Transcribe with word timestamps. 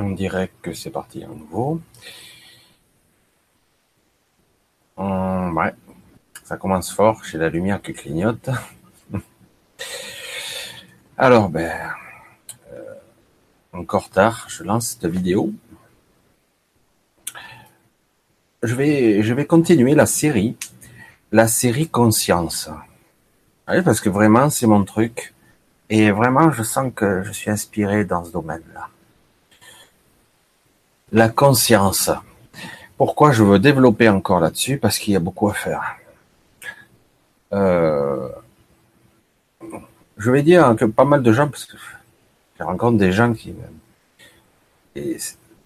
On 0.00 0.10
dirait 0.10 0.52
que 0.62 0.72
c'est 0.72 0.90
parti 0.90 1.24
à 1.24 1.26
nouveau. 1.26 1.80
Hum, 4.96 5.56
ouais, 5.56 5.74
ça 6.44 6.56
commence 6.56 6.92
fort. 6.92 7.24
J'ai 7.24 7.36
la 7.36 7.48
lumière 7.48 7.82
qui 7.82 7.92
clignote. 7.94 8.48
Alors, 11.18 11.48
ben, 11.48 11.72
euh, 12.72 12.94
encore 13.72 14.08
tard, 14.10 14.46
je 14.48 14.62
lance 14.62 14.90
cette 15.00 15.10
vidéo. 15.10 15.52
Je 18.62 18.74
vais, 18.76 19.22
je 19.24 19.34
vais 19.34 19.46
continuer 19.46 19.96
la 19.96 20.06
série, 20.06 20.56
la 21.32 21.48
série 21.48 21.88
Conscience. 21.88 22.70
parce 23.66 24.00
que 24.00 24.08
vraiment, 24.08 24.48
c'est 24.48 24.68
mon 24.68 24.84
truc. 24.84 25.34
Et 25.90 26.12
vraiment, 26.12 26.52
je 26.52 26.62
sens 26.62 26.92
que 26.94 27.24
je 27.24 27.32
suis 27.32 27.50
inspiré 27.50 28.04
dans 28.04 28.24
ce 28.24 28.30
domaine-là. 28.30 28.90
La 31.12 31.28
conscience. 31.28 32.10
Pourquoi 32.96 33.32
je 33.32 33.42
veux 33.42 33.58
développer 33.58 34.08
encore 34.08 34.40
là-dessus? 34.40 34.78
Parce 34.78 34.98
qu'il 34.98 35.12
y 35.14 35.16
a 35.16 35.20
beaucoup 35.20 35.48
à 35.48 35.54
faire. 35.54 35.96
Euh, 37.52 38.28
je 40.18 40.30
vais 40.30 40.42
dire 40.42 40.74
que 40.76 40.84
pas 40.84 41.04
mal 41.04 41.22
de 41.22 41.32
gens, 41.32 41.48
parce 41.48 41.64
que 41.64 41.76
je 42.58 42.64
rencontre 42.64 42.98
des 42.98 43.12
gens 43.12 43.32
qui, 43.32 43.54
et 44.96 45.16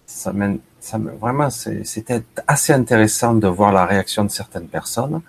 ça 0.05 0.31
mène, 0.31 0.59
ça 0.79 0.97
vraiment, 0.97 1.49
c'était 1.49 2.23
assez 2.47 2.73
intéressant 2.73 3.33
de 3.33 3.47
voir 3.47 3.71
la 3.71 3.85
réaction 3.85 4.23
de 4.23 4.29
certaines 4.29 4.67
personnes. 4.67 5.21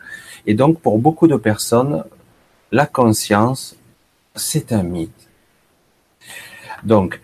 Et 0.46 0.54
donc, 0.54 0.80
pour 0.80 0.98
beaucoup 0.98 1.26
de 1.26 1.36
personnes, 1.36 2.04
la 2.70 2.86
conscience, 2.86 3.76
c'est 4.34 4.72
un 4.72 4.82
mythe. 4.82 5.28
Donc, 6.82 7.20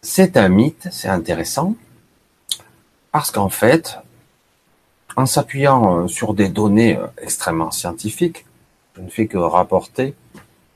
c'est 0.00 0.36
un 0.36 0.48
mythe, 0.48 0.88
c'est 0.90 1.08
intéressant, 1.08 1.74
parce 3.12 3.30
qu'en 3.30 3.50
fait, 3.50 3.98
en 5.16 5.26
s'appuyant 5.26 5.98
euh, 5.98 6.08
sur 6.08 6.34
des 6.34 6.48
données 6.48 6.96
euh, 6.96 7.06
extrêmement 7.18 7.70
scientifiques, 7.70 8.46
je 8.96 9.02
ne 9.02 9.08
fais 9.08 9.26
que 9.26 9.38
rapporter 9.38 10.14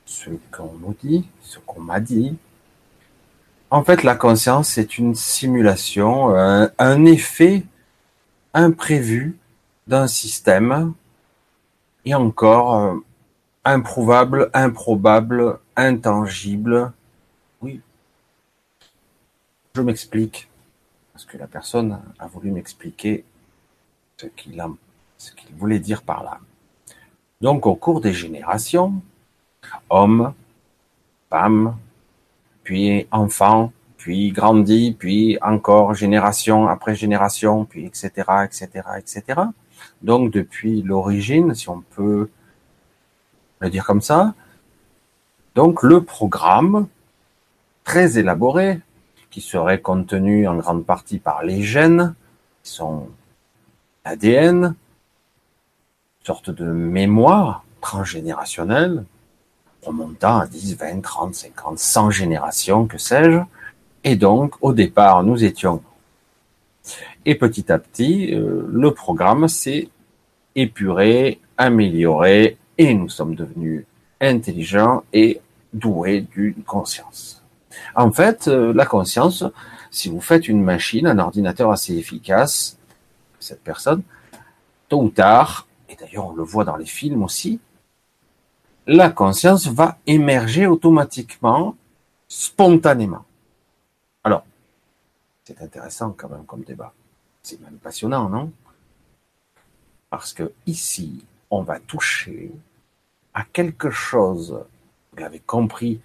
ce 0.05 0.31
qu'on 0.53 0.75
nous 0.81 0.95
dit, 1.03 1.28
ce 1.43 1.59
qu'on 1.59 1.81
m'a 1.81 2.01
dit. 2.01 2.37
En 3.70 3.83
fait, 3.83 4.03
la 4.05 4.15
conscience, 4.15 4.69
c'est 4.69 4.98
une 4.98 5.15
simulation, 5.15 6.34
un, 6.34 7.05
effet 7.05 7.65
imprévu 8.55 9.37
d'un 9.87 10.06
système 10.06 10.95
et 12.05 12.15
encore 12.15 12.77
euh, 12.77 12.95
improuvable, 13.65 14.50
improbable, 14.55 15.59
intangible. 15.75 16.93
Oui. 17.61 17.81
Je 19.75 19.81
m'explique 19.81 20.48
parce 21.17 21.25
que 21.25 21.39
la 21.39 21.47
personne 21.47 21.98
a 22.19 22.27
voulu 22.27 22.50
m'expliquer 22.50 23.25
ce 24.19 24.27
qu'il 24.27 24.62
voulait 25.56 25.78
dire 25.78 26.03
par 26.03 26.22
là. 26.22 26.39
Donc, 27.41 27.67
au 27.67 27.75
cours 27.75 28.03
des 28.03 28.12
générations, 28.12 29.00
hommes, 29.89 30.34
femmes, 31.31 31.75
puis 32.64 33.06
enfants, 33.11 33.72
puis 33.97 34.31
grandit, 34.31 34.94
puis 34.98 35.39
encore 35.41 35.94
génération 35.94 36.69
après 36.69 36.94
génération, 36.94 37.64
puis 37.64 37.87
etc., 37.87 38.11
etc., 38.44 38.69
etc. 38.98 39.41
Donc, 40.03 40.31
depuis 40.31 40.83
l'origine, 40.83 41.55
si 41.55 41.70
on 41.70 41.81
peut 41.81 42.28
le 43.61 43.70
dire 43.70 43.87
comme 43.87 44.03
ça, 44.03 44.34
donc 45.55 45.83
le 45.83 46.05
programme 46.05 46.89
très 47.84 48.19
élaboré 48.19 48.81
qui 49.37 49.43
serait 49.43 49.83
contenu 49.83 50.49
en 50.49 50.57
grande 50.57 50.87
partie 50.87 51.19
par 51.19 51.43
les 51.43 51.63
gènes, 51.63 52.15
qui 52.63 52.73
sont 52.73 53.07
ADN, 54.03 54.75
sorte 56.25 56.49
de 56.49 56.65
mémoire 56.65 57.63
transgénérationnelle, 57.83 59.05
remontant 59.83 60.39
à 60.39 60.47
10, 60.47 60.79
20, 60.79 61.03
30, 61.03 61.35
50, 61.35 61.79
100 61.79 62.11
générations, 62.13 62.87
que 62.87 62.97
sais-je. 62.97 63.41
Et 64.05 64.17
donc, 64.17 64.55
au 64.63 64.73
départ, 64.73 65.23
nous 65.23 65.45
étions... 65.45 65.83
Et 67.27 67.35
petit 67.35 67.71
à 67.71 67.79
petit, 67.79 68.33
euh, 68.33 68.67
le 68.73 68.95
programme 68.95 69.49
s'est 69.49 69.91
épuré, 70.55 71.41
amélioré, 71.59 72.57
et 72.79 72.95
nous 72.95 73.11
sommes 73.11 73.35
devenus 73.35 73.85
intelligents 74.19 75.05
et 75.13 75.43
doués 75.75 76.23
d'une 76.23 76.63
conscience. 76.63 77.36
En 77.94 78.12
fait, 78.12 78.48
euh, 78.48 78.72
la 78.72 78.87
conscience, 78.87 79.44
si 79.91 80.09
vous 80.09 80.20
faites 80.20 80.48
une 80.48 80.62
machine, 80.62 81.06
un 81.06 81.19
ordinateur 81.19 81.70
assez 81.70 81.97
efficace, 81.97 82.76
cette 83.41 83.62
personne, 83.62 84.03
tôt 84.88 85.03
ou 85.03 85.10
tard, 85.10 85.66
et 85.88 85.97
d'ailleurs 85.97 86.26
on 86.26 86.32
le 86.32 86.42
voit 86.42 86.64
dans 86.64 86.76
les 86.76 86.87
films 86.87 87.22
aussi, 87.22 87.60
la 88.87 89.10
conscience 89.10 89.66
va 89.66 89.98
émerger 90.06 90.66
automatiquement, 90.66 91.76
spontanément. 92.28 93.25
Alors, 94.22 94.44
c'est 95.44 95.60
intéressant 95.60 96.14
quand 96.16 96.28
même 96.28 96.44
comme 96.44 96.62
débat. 96.62 96.93
C'est 97.43 97.60
même 97.60 97.78
passionnant, 97.78 98.28
non? 98.28 98.53
Parce 100.10 100.32
que 100.32 100.53
ici, 100.66 101.25
on 101.50 101.62
va 101.62 101.81
toucher 101.81 102.53
à 103.34 103.44
quelque 103.44 103.91
chose, 103.91 104.64
vous 105.12 105.19
l'avez 105.19 105.41
compris, 105.41 106.00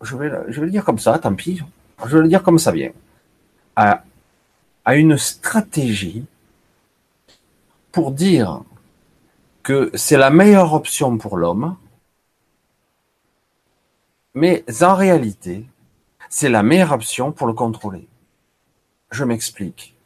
je 0.00 0.16
vais, 0.16 0.28
le 0.28 0.70
dire 0.70 0.84
comme 0.84 0.98
ça, 0.98 1.18
tant 1.18 1.34
pis, 1.34 1.62
je 2.06 2.16
vais 2.16 2.22
le 2.22 2.28
dire 2.28 2.42
comme 2.42 2.58
ça 2.58 2.72
vient, 2.72 2.92
à, 3.76 4.04
à 4.84 4.96
une 4.96 5.18
stratégie 5.18 6.24
pour 7.92 8.12
dire 8.12 8.62
que 9.62 9.90
c'est 9.94 10.16
la 10.16 10.30
meilleure 10.30 10.72
option 10.72 11.18
pour 11.18 11.36
l'homme, 11.36 11.76
mais 14.34 14.64
en 14.82 14.94
réalité, 14.94 15.66
c'est 16.30 16.48
la 16.48 16.62
meilleure 16.62 16.92
option 16.92 17.32
pour 17.32 17.46
le 17.46 17.52
contrôler. 17.52 18.06
Je 19.10 19.24
m'explique. 19.24 19.97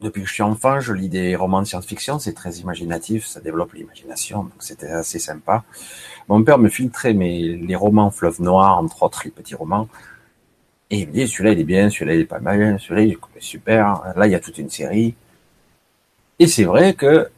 Depuis 0.00 0.22
que 0.22 0.28
je 0.28 0.32
suis 0.32 0.42
enfant, 0.42 0.80
je 0.80 0.94
lis 0.94 1.10
des 1.10 1.36
romans 1.36 1.60
de 1.60 1.66
science-fiction, 1.66 2.18
c'est 2.18 2.32
très 2.32 2.52
imaginatif, 2.54 3.26
ça 3.26 3.40
développe 3.40 3.74
l'imagination, 3.74 4.44
donc 4.44 4.54
c'était 4.60 4.88
assez 4.88 5.18
sympa. 5.18 5.62
Mon 6.28 6.42
père 6.42 6.56
me 6.56 6.70
filtrait 6.70 7.12
mes, 7.12 7.56
les 7.56 7.76
romans 7.76 8.10
Fleuve 8.10 8.40
Noir, 8.40 8.78
entre 8.78 9.02
autres, 9.02 9.22
les 9.26 9.30
petits 9.30 9.54
romans. 9.54 9.88
Et 10.88 11.00
il 11.00 11.08
me 11.08 11.12
dit, 11.12 11.28
celui-là, 11.28 11.52
il 11.52 11.60
est 11.60 11.64
bien, 11.64 11.90
celui-là, 11.90 12.14
il 12.14 12.20
est 12.20 12.24
pas 12.24 12.40
mal, 12.40 12.80
celui-là, 12.80 13.02
il 13.02 13.12
est 13.12 13.18
super. 13.40 14.02
Là, 14.16 14.26
il 14.26 14.32
y 14.32 14.34
a 14.34 14.40
toute 14.40 14.56
une 14.56 14.70
série. 14.70 15.14
Et 16.38 16.46
c'est 16.46 16.64
vrai 16.64 16.94
que, 16.94 17.28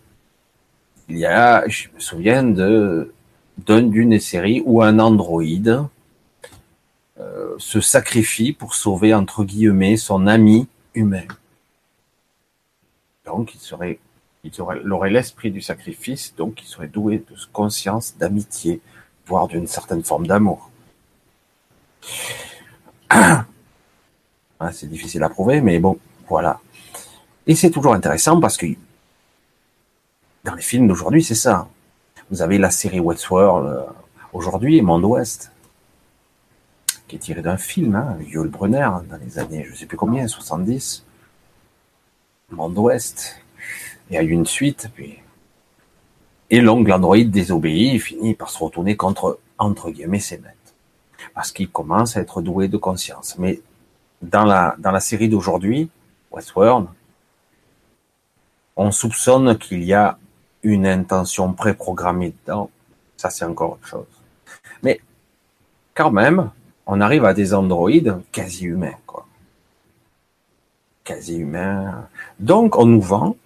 il 1.08 1.18
y 1.18 1.26
a, 1.26 1.66
je 1.68 1.88
me 1.92 1.98
souviens 1.98 2.44
de, 2.44 3.12
d'une 3.66 4.20
série 4.20 4.62
où 4.64 4.82
un 4.82 5.00
androïde 5.00 5.82
euh, 7.18 7.54
se 7.58 7.80
sacrifie 7.80 8.52
pour 8.52 8.74
sauver, 8.74 9.12
entre 9.12 9.44
guillemets, 9.44 9.96
son 9.96 10.28
ami 10.28 10.68
humain. 10.94 11.24
Donc, 13.32 13.54
il 13.54 14.92
aurait 14.92 15.10
l'esprit 15.10 15.50
du 15.50 15.62
sacrifice, 15.62 16.34
donc 16.36 16.62
il 16.62 16.66
serait 16.66 16.86
doué 16.86 17.18
de 17.18 17.34
conscience, 17.50 18.14
d'amitié, 18.18 18.82
voire 19.26 19.48
d'une 19.48 19.66
certaine 19.66 20.04
forme 20.04 20.26
d'amour. 20.26 20.70
Ah, 24.64 24.70
c'est 24.70 24.86
difficile 24.86 25.24
à 25.24 25.28
prouver, 25.28 25.60
mais 25.60 25.80
bon, 25.80 25.98
voilà. 26.28 26.60
Et 27.48 27.56
c'est 27.56 27.72
toujours 27.72 27.94
intéressant 27.94 28.38
parce 28.38 28.56
que 28.56 28.66
dans 30.44 30.54
les 30.54 30.62
films 30.62 30.86
d'aujourd'hui, 30.86 31.24
c'est 31.24 31.34
ça. 31.34 31.66
Vous 32.30 32.42
avez 32.42 32.58
la 32.58 32.70
série 32.70 33.00
Westworld 33.00 33.66
euh, 33.66 33.82
aujourd'hui, 34.32 34.80
Monde 34.80 35.04
Ouest, 35.04 35.50
qui 37.08 37.16
est 37.16 37.18
tirée 37.18 37.42
d'un 37.42 37.56
film, 37.56 37.96
hein, 37.96 38.16
Yul 38.20 38.46
Brunner, 38.46 38.88
dans 39.10 39.16
les 39.16 39.40
années, 39.40 39.66
je 39.68 39.74
sais 39.74 39.86
plus 39.86 39.96
combien, 39.96 40.28
70. 40.28 41.04
Monde 42.52 42.78
Ouest, 42.78 43.40
il 44.10 44.14
y 44.14 44.18
a 44.18 44.22
eu 44.22 44.30
une 44.30 44.46
suite, 44.46 44.88
puis 44.94 45.18
et 46.50 46.60
l'ongle 46.60 46.92
androïde 46.92 47.30
désobéit 47.30 47.94
et 47.94 47.98
finit 47.98 48.34
par 48.34 48.50
se 48.50 48.58
retourner 48.58 48.94
contre 48.94 49.38
entre 49.56 49.90
guillemets 49.90 50.20
ses 50.20 50.36
maîtres 50.36 50.74
parce 51.34 51.50
qu'il 51.50 51.70
commence 51.70 52.16
à 52.16 52.20
être 52.20 52.42
doué 52.42 52.68
de 52.68 52.76
conscience. 52.76 53.36
Mais 53.38 53.60
dans 54.20 54.44
la 54.44 54.76
dans 54.78 54.90
la 54.90 55.00
série 55.00 55.30
d'aujourd'hui, 55.30 55.88
Westworld, 56.30 56.88
on 58.76 58.90
soupçonne 58.90 59.56
qu'il 59.58 59.82
y 59.84 59.94
a 59.94 60.18
une 60.62 60.86
intention 60.86 61.52
préprogrammée 61.52 62.34
dedans. 62.44 62.70
Ça, 63.16 63.30
c'est 63.30 63.44
encore 63.44 63.72
autre 63.72 63.86
chose. 63.86 64.06
Mais 64.82 65.00
quand 65.94 66.10
même, 66.10 66.50
on 66.86 67.00
arrive 67.00 67.24
à 67.24 67.34
des 67.34 67.54
androïdes 67.54 68.20
quasi 68.30 68.66
humains, 68.66 68.94
quoi. 69.06 69.26
Quasi 71.12 71.36
humains. 71.36 72.08
Donc, 72.40 72.78
on 72.78 72.86
nous 72.86 73.02
vend 73.02 73.36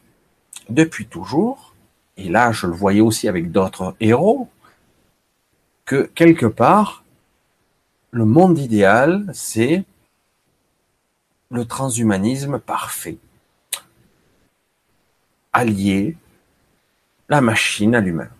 depuis 0.68 1.06
toujours, 1.06 1.74
et 2.16 2.28
là 2.28 2.52
je 2.52 2.68
le 2.68 2.72
voyais 2.72 3.00
aussi 3.00 3.26
avec 3.26 3.50
d'autres 3.50 3.96
héros, 3.98 4.48
que 5.84 6.02
quelque 6.14 6.46
part, 6.46 7.02
le 8.12 8.24
monde 8.24 8.56
idéal, 8.58 9.28
c'est 9.34 9.82
le 11.50 11.64
transhumanisme 11.64 12.60
parfait. 12.60 13.18
Allier 15.52 16.16
la 17.28 17.40
machine 17.40 17.96
à 17.96 18.00
l'humain. 18.00 18.30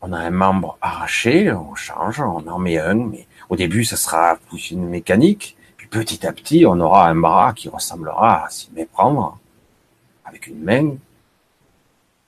On 0.00 0.12
a 0.12 0.18
un 0.18 0.30
membre 0.30 0.76
arraché, 0.80 1.52
on 1.52 1.76
change, 1.76 2.20
on 2.20 2.44
en 2.48 2.58
met 2.58 2.78
un, 2.78 2.94
mais 2.94 3.28
au 3.48 3.54
début, 3.54 3.84
ce 3.84 3.94
sera 3.94 4.38
plus 4.48 4.72
une 4.72 4.88
mécanique. 4.88 5.56
Petit 5.90 6.24
à 6.24 6.32
petit, 6.32 6.64
on 6.66 6.78
aura 6.78 7.08
un 7.08 7.16
bras 7.16 7.52
qui 7.52 7.68
ressemblera 7.68 8.46
à 8.46 8.50
s'y 8.50 8.70
méprendre, 8.72 9.38
avec 10.24 10.46
une 10.46 10.62
main 10.62 10.96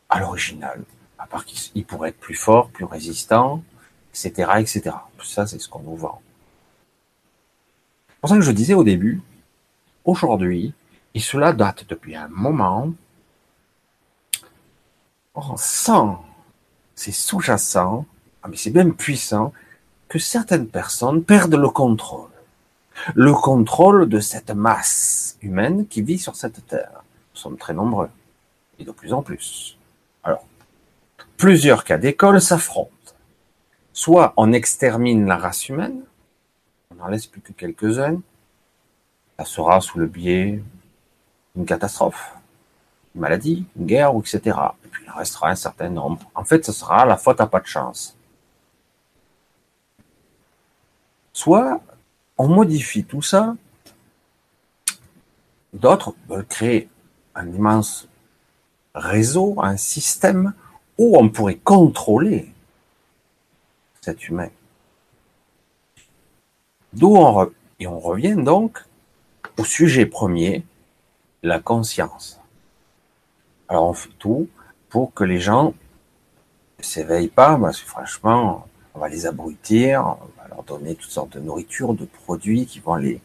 à 0.08 0.18
l'original. 0.18 0.82
À 1.16 1.26
part 1.26 1.44
qu'il 1.44 1.84
pourrait 1.84 2.08
être 2.08 2.18
plus 2.18 2.34
fort, 2.34 2.70
plus 2.70 2.84
résistant, 2.84 3.62
etc., 4.10 4.50
etc. 4.58 4.96
Ça, 5.22 5.46
c'est 5.46 5.60
ce 5.60 5.68
qu'on 5.68 5.78
nous 5.78 5.96
vend. 5.96 6.20
C'est 8.08 8.20
pour 8.20 8.30
ça 8.30 8.36
que 8.36 8.42
je 8.42 8.50
disais 8.50 8.74
au 8.74 8.82
début, 8.82 9.22
aujourd'hui, 10.04 10.74
et 11.14 11.20
cela 11.20 11.52
date 11.52 11.84
depuis 11.88 12.16
un 12.16 12.28
moment, 12.28 12.92
on 15.36 15.56
sent, 15.56 16.16
c'est 16.96 17.12
sous-jacent, 17.12 18.04
ah, 18.42 18.48
mais 18.48 18.56
c'est 18.56 18.72
même 18.72 18.94
puissant, 18.94 19.52
que 20.08 20.18
certaines 20.18 20.66
personnes 20.66 21.22
perdent 21.22 21.54
le 21.54 21.68
contrôle. 21.68 22.31
Le 23.14 23.32
contrôle 23.32 24.08
de 24.08 24.20
cette 24.20 24.50
masse 24.50 25.36
humaine 25.42 25.86
qui 25.86 26.02
vit 26.02 26.18
sur 26.18 26.36
cette 26.36 26.66
terre. 26.66 27.02
Nous 27.34 27.40
sommes 27.40 27.56
très 27.56 27.74
nombreux, 27.74 28.10
et 28.78 28.84
de 28.84 28.90
plus 28.90 29.12
en 29.12 29.22
plus. 29.22 29.76
Alors, 30.22 30.44
plusieurs 31.36 31.84
cas 31.84 31.98
d'école 31.98 32.40
s'affrontent. 32.40 32.90
Soit 33.92 34.32
on 34.36 34.52
extermine 34.52 35.26
la 35.26 35.36
race 35.36 35.68
humaine, 35.68 36.02
on 36.90 36.94
n'en 36.96 37.08
laisse 37.08 37.26
plus 37.26 37.40
que 37.40 37.52
quelques-uns, 37.52 38.20
ça 39.38 39.44
sera 39.44 39.80
sous 39.80 39.98
le 39.98 40.06
biais 40.06 40.62
d'une 41.54 41.66
catastrophe, 41.66 42.34
une 43.14 43.20
maladie, 43.20 43.66
une 43.76 43.86
guerre, 43.86 44.12
etc. 44.18 44.40
Et 44.84 44.88
puis 44.88 45.04
il 45.06 45.10
restera 45.10 45.48
un 45.48 45.54
certain 45.54 45.88
nombre. 45.88 46.30
En 46.34 46.44
fait, 46.44 46.64
ce 46.64 46.72
sera 46.72 47.04
la 47.04 47.16
faute 47.16 47.40
à 47.40 47.46
pas 47.46 47.60
de 47.60 47.66
chance. 47.66 48.16
Soit 51.32 51.80
on 52.42 52.48
modifie 52.48 53.04
tout 53.04 53.22
ça, 53.22 53.54
d'autres 55.72 56.16
veulent 56.28 56.44
créer 56.44 56.88
un 57.36 57.48
immense 57.48 58.08
réseau, 58.96 59.62
un 59.62 59.76
système 59.76 60.52
où 60.98 61.16
on 61.16 61.28
pourrait 61.28 61.62
contrôler 61.62 62.52
cet 64.00 64.26
humain. 64.28 64.50
D'où 66.92 67.14
on, 67.16 67.52
et 67.78 67.86
on 67.86 68.00
revient 68.00 68.34
donc 68.36 68.84
au 69.56 69.64
sujet 69.64 70.06
premier, 70.06 70.64
la 71.44 71.60
conscience. 71.60 72.40
Alors 73.68 73.88
on 73.88 73.92
fait 73.92 74.10
tout 74.18 74.48
pour 74.88 75.14
que 75.14 75.22
les 75.22 75.38
gens 75.38 75.74
ne 76.78 76.82
s'éveillent 76.82 77.28
pas, 77.28 77.56
parce 77.56 77.80
que 77.80 77.86
franchement, 77.86 78.66
on 78.94 78.98
va 78.98 79.08
les 79.08 79.26
abrutir, 79.26 80.00
on 80.00 80.40
va 80.40 80.48
leur 80.48 80.62
donner 80.64 80.94
toutes 80.94 81.10
sortes 81.10 81.36
de 81.36 81.40
nourriture, 81.40 81.94
de 81.94 82.04
produits 82.04 82.66
qui 82.66 82.80
vont 82.80 82.96
les 82.96 83.20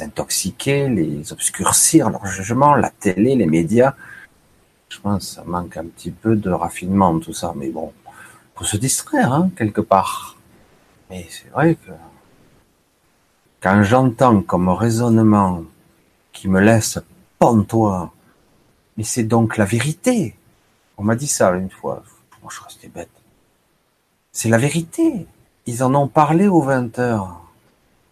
intoxiquer, 0.00 0.88
les 0.88 1.32
obscurcir 1.32 2.10
leur 2.10 2.24
jugement, 2.26 2.74
la 2.74 2.90
télé, 2.90 3.36
les 3.36 3.46
médias. 3.46 3.94
Je 4.88 5.00
pense 5.00 5.34
ça 5.34 5.44
manque 5.44 5.76
un 5.76 5.86
petit 5.86 6.10
peu 6.10 6.36
de 6.36 6.50
raffinement 6.50 7.18
tout 7.18 7.32
ça, 7.32 7.52
mais 7.56 7.68
bon, 7.68 7.92
faut 8.54 8.64
se 8.64 8.76
distraire 8.76 9.32
hein, 9.32 9.50
quelque 9.56 9.80
part. 9.80 10.36
Mais 11.10 11.26
c'est 11.30 11.50
vrai 11.50 11.74
que 11.74 11.92
quand 13.60 13.82
j'entends 13.82 14.42
comme 14.42 14.68
raisonnement 14.68 15.64
qui 16.32 16.48
me 16.48 16.60
laisse 16.60 16.98
pantois, 17.38 18.12
mais 18.96 19.04
c'est 19.04 19.24
donc 19.24 19.56
la 19.56 19.64
vérité. 19.64 20.36
On 20.96 21.04
m'a 21.04 21.16
dit 21.16 21.26
ça 21.26 21.50
une 21.52 21.70
fois. 21.70 22.02
Moi, 22.42 22.52
je 22.54 22.62
restais 22.62 22.88
bête. 22.88 23.21
C'est 24.32 24.48
la 24.48 24.58
vérité. 24.58 25.26
Ils 25.66 25.84
en 25.84 25.94
ont 25.94 26.08
parlé 26.08 26.48
aux 26.48 26.62
20 26.62 26.98
heures. 26.98 27.42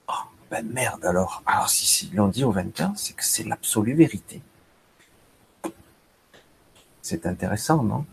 Oh, 0.08 0.12
ben 0.50 0.64
merde 0.67 1.05
alors. 1.05 1.43
Alors 1.46 1.70
si, 1.70 1.87
si 1.87 2.11
ils 2.12 2.17
l'ont 2.17 2.28
dit 2.28 2.44
aux 2.44 2.52
20 2.52 2.81
heures, 2.82 2.93
c'est 2.94 3.14
que 3.14 3.25
c'est 3.25 3.44
l'absolue 3.44 3.94
vérité. 3.94 4.43
C'est 7.00 7.26
intéressant, 7.26 7.82
non? 7.82 8.05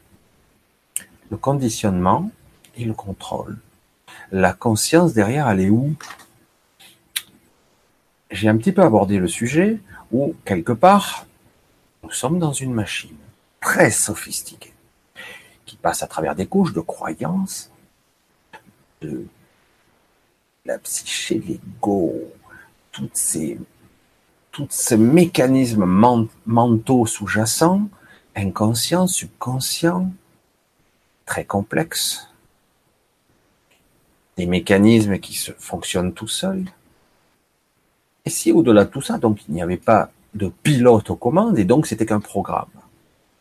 Le 1.30 1.38
conditionnement 1.38 2.31
et 2.77 2.86
le 2.86 2.94
contrôle. 2.94 3.57
La 4.31 4.54
conscience 4.54 5.13
derrière, 5.13 5.50
elle 5.50 5.59
est 5.59 5.69
où? 5.69 5.94
J'ai 8.31 8.48
un 8.48 8.57
petit 8.57 8.71
peu 8.71 8.81
abordé 8.81 9.19
le 9.19 9.27
sujet 9.27 9.80
où, 10.12 10.33
quelque 10.45 10.71
part, 10.71 11.27
nous 12.04 12.12
sommes 12.12 12.39
dans 12.39 12.54
une 12.54 12.74
machine 12.74 13.15
très 13.59 13.92
sophistiquée 13.92 14.74
qui 15.65 15.75
passe 15.75 16.01
à 16.04 16.07
travers 16.07 16.36
des 16.36 16.45
couches 16.45 16.74
de 16.74 16.80
croyances, 16.80 17.69
de 19.01 19.25
la 20.65 20.77
psyché, 20.79 21.39
l'ego, 21.39 22.13
toutes 22.91 23.15
ces, 23.15 23.57
tous 24.51 24.67
ces 24.69 24.97
mécanismes 24.97 25.85
mentaux 26.45 27.05
sous-jacents, 27.05 27.88
inconscients, 28.35 29.07
subconscients, 29.07 30.11
très 31.25 31.45
complexes, 31.45 32.27
des 34.38 34.45
mécanismes 34.45 35.19
qui 35.19 35.33
se 35.33 35.51
fonctionnent 35.51 36.13
tout 36.13 36.27
seuls. 36.27 36.65
Et 38.25 38.29
si 38.29 38.51
au-delà 38.51 38.85
de 38.85 38.89
tout 38.89 39.01
ça, 39.01 39.17
donc 39.17 39.39
il 39.47 39.53
n'y 39.53 39.61
avait 39.61 39.77
pas 39.77 40.11
de 40.33 40.51
pilote 40.63 41.09
aux 41.09 41.15
commandes, 41.15 41.57
et 41.57 41.65
donc 41.65 41.88
c'était 41.88 42.05
qu'un 42.05 42.19
programme 42.19 42.67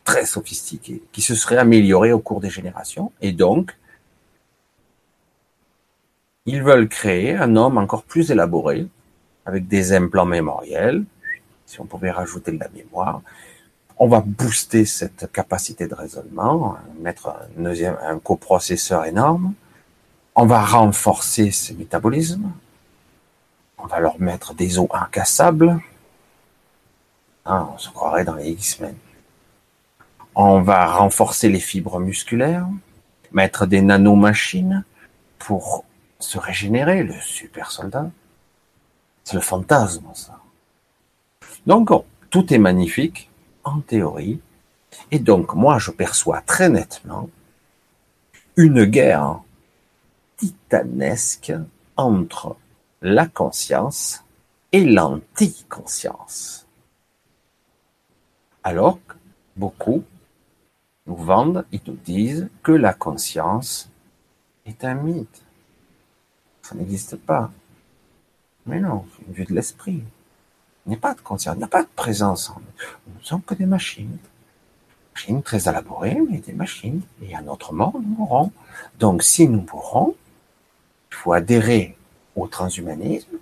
très 0.04 0.24
sophistiqué, 0.24 1.02
qui 1.12 1.20
se 1.20 1.34
serait 1.34 1.58
amélioré 1.58 2.12
au 2.12 2.20
cours 2.20 2.40
des 2.40 2.50
générations, 2.50 3.12
et 3.20 3.32
donc 3.32 3.76
ils 6.46 6.62
veulent 6.62 6.88
créer 6.88 7.34
un 7.34 7.56
homme 7.56 7.78
encore 7.78 8.04
plus 8.04 8.31
élaboré, 8.31 8.87
avec 9.44 9.69
des 9.69 9.93
implants 9.93 10.25
mémoriels, 10.26 11.04
si 11.66 11.81
on 11.81 11.84
pouvait 11.84 12.10
rajouter 12.10 12.52
de 12.52 12.60
la 12.60 12.69
mémoire, 12.69 13.22
on 13.98 14.08
va 14.08 14.20
booster 14.25 14.84
cette 14.84 15.31
capacité 15.32 15.87
de 15.88 15.94
raisonnement, 15.94 16.76
mettre 17.00 17.28
un, 17.28 18.09
un 18.09 18.18
coprocesseur 18.18 19.04
énorme, 19.04 19.54
on 20.35 20.47
va 20.47 20.64
renforcer 20.64 21.50
ses 21.50 21.75
métabolismes, 21.75 22.52
on 23.78 23.87
va 23.87 24.00
leur 24.00 24.20
mettre 24.20 24.54
des 24.54 24.78
os 24.78 24.88
incassables, 24.92 25.80
ah, 27.44 27.68
on 27.73 27.78
se 27.78 27.90
croirait 27.90 28.25
dans 28.25 28.35
les 28.35 28.50
X-Men. 28.50 28.97
On 30.35 30.61
va 30.61 30.87
renforcer 30.87 31.49
les 31.49 31.61
fibres 31.61 32.00
musculaires, 32.00 32.66
mettre 33.32 33.66
des 33.66 33.80
nanomachines 33.80 34.85
pour 35.38 35.85
se 36.26 36.38
régénérer, 36.38 37.04
le 37.04 37.14
super 37.21 37.71
soldat. 37.71 38.11
C'est 39.23 39.35
le 39.35 39.40
fantasme, 39.40 40.06
ça. 40.12 40.40
Donc, 41.66 41.90
tout 42.30 42.52
est 42.52 42.59
magnifique, 42.59 43.30
en 43.62 43.80
théorie. 43.80 44.40
Et 45.12 45.21
donc, 45.21 45.54
moi, 45.54 45.78
je 45.78 45.92
perçois 45.92 46.40
très 46.40 46.68
nettement 46.68 47.30
une 48.56 48.85
guerre 48.87 49.40
titanesque 50.37 51.52
entre 51.97 52.56
la 53.02 53.26
conscience 53.26 54.25
et 54.73 54.85
l'anti-conscience. 54.85 56.66
Alors 58.64 58.99
beaucoup 59.54 60.02
nous 61.06 61.16
vendent, 61.16 61.64
ils 61.71 61.80
nous 61.87 61.99
disent 62.04 62.49
que 62.64 62.73
la 62.73 62.92
conscience 62.92 63.88
est 64.64 64.85
un 64.85 64.95
mythe. 64.95 65.45
Ça 66.68 66.75
n'existe 66.75 67.14
pas. 67.14 67.52
Mais 68.66 68.80
non, 68.80 69.04
c'est 69.12 69.26
une 69.28 69.35
vue 69.35 69.44
de 69.44 69.54
l'esprit. 69.54 70.02
Il 70.85 70.88
n'y 70.88 70.96
a 70.96 70.99
pas 70.99 71.14
de 71.14 71.20
conscience, 71.20 71.54
il 71.54 71.58
n'y 71.58 71.64
a 71.64 71.68
pas 71.68 71.85
de 71.85 71.88
présence 71.94 72.50
en 72.50 72.56
nous. 72.58 73.14
Nous 73.14 73.23
sommes 73.23 73.42
que 73.42 73.54
des 73.54 73.66
machines. 73.66 74.18
Machines 75.14 75.44
très 75.44 75.68
élaborées, 75.68 76.18
mais 76.28 76.38
des 76.38 76.54
machines. 76.54 77.02
Et 77.23 77.37
à 77.37 77.40
notre 77.40 77.73
mort, 77.73 77.92
nous 77.94 78.16
mourrons. 78.16 78.50
Donc 78.99 79.23
si 79.23 79.49
nous 79.49 79.64
mourrons, 79.73 80.16
il 81.12 81.14
faut 81.14 81.32
adhérer 81.32 81.96
au 82.35 82.49
transhumanisme 82.49 83.38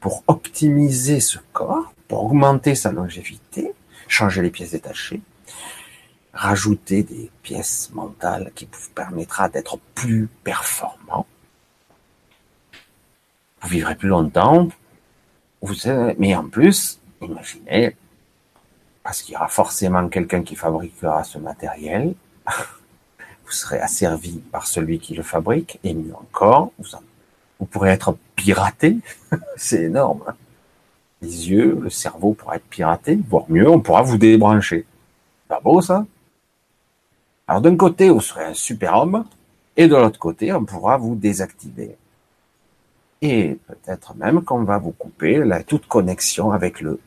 pour 0.00 0.24
optimiser 0.26 1.20
ce 1.20 1.38
corps, 1.52 1.92
pour 2.08 2.24
augmenter 2.24 2.74
sa 2.74 2.90
longévité, 2.90 3.74
changer 4.08 4.42
les 4.42 4.50
pièces 4.50 4.72
détachées, 4.72 5.22
rajouter 6.32 7.04
des 7.04 7.30
pièces 7.44 7.90
mentales 7.94 8.50
qui 8.56 8.64
vous 8.64 8.90
permettra 8.92 9.48
d'être 9.48 9.78
plus 9.94 10.28
performant. 10.42 11.26
Vous 13.66 13.72
vivrez 13.72 13.96
plus 13.96 14.10
longtemps, 14.10 14.68
mais 16.18 16.36
en 16.36 16.48
plus, 16.48 17.00
imaginez, 17.20 17.96
parce 19.02 19.22
qu'il 19.22 19.34
y 19.34 19.36
aura 19.36 19.48
forcément 19.48 20.08
quelqu'un 20.08 20.44
qui 20.44 20.54
fabriquera 20.54 21.24
ce 21.24 21.38
matériel, 21.38 22.14
vous 22.46 23.50
serez 23.50 23.80
asservi 23.80 24.38
par 24.52 24.68
celui 24.68 25.00
qui 25.00 25.14
le 25.16 25.24
fabrique, 25.24 25.80
et 25.82 25.94
mieux 25.94 26.14
encore, 26.14 26.70
vous 26.78 26.96
Vous 27.58 27.66
pourrez 27.66 27.90
être 27.90 28.16
piraté, 28.36 28.98
c'est 29.56 29.82
énorme. 29.82 30.22
Les 31.20 31.50
yeux, 31.50 31.76
le 31.82 31.90
cerveau 31.90 32.34
pourra 32.34 32.58
être 32.58 32.68
piraté, 32.68 33.18
voire 33.28 33.46
mieux, 33.48 33.68
on 33.68 33.80
pourra 33.80 34.02
vous 34.02 34.16
débrancher. 34.16 34.86
Pas 35.48 35.58
beau 35.58 35.80
ça? 35.80 36.06
Alors 37.48 37.62
d'un 37.62 37.76
côté, 37.76 38.10
vous 38.10 38.20
serez 38.20 38.44
un 38.44 38.54
super 38.54 38.94
homme, 38.94 39.24
et 39.76 39.88
de 39.88 39.96
l'autre 39.96 40.20
côté, 40.20 40.52
on 40.52 40.64
pourra 40.64 40.98
vous 40.98 41.16
désactiver. 41.16 41.96
Et 43.22 43.58
peut-être 43.66 44.14
même 44.14 44.44
qu'on 44.44 44.64
va 44.64 44.78
vous 44.78 44.92
couper 44.92 45.38
la, 45.38 45.62
toute 45.62 45.86
connexion 45.86 46.52
avec 46.52 46.80
le, 46.80 47.00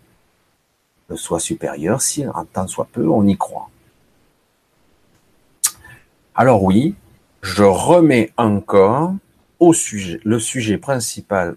soi 1.15 1.39
supérieur, 1.39 2.01
si 2.01 2.27
en 2.27 2.45
tant 2.45 2.67
soit 2.67 2.87
peu 2.91 3.07
on 3.07 3.25
y 3.25 3.37
croit. 3.37 3.69
Alors 6.35 6.63
oui, 6.63 6.95
je 7.41 7.63
remets 7.63 8.31
encore 8.37 9.13
au 9.59 9.73
sujet, 9.73 10.19
le 10.23 10.39
sujet 10.39 10.77
principal 10.77 11.55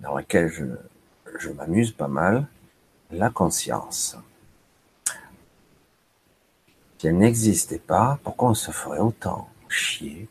dans 0.00 0.16
lequel 0.16 0.50
je 1.38 1.48
m'amuse 1.50 1.92
pas 1.92 2.08
mal, 2.08 2.46
la 3.10 3.30
conscience. 3.30 4.16
Si 6.98 7.06
elle 7.08 7.18
n'existait 7.18 7.78
pas, 7.78 8.18
pourquoi 8.22 8.50
on 8.50 8.54
se 8.54 8.70
ferait 8.70 9.00
autant 9.00 9.48
chier? 9.68 10.28